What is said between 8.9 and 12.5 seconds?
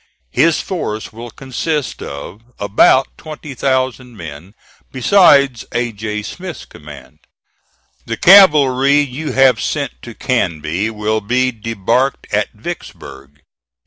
you have sent to Canby will be debarked at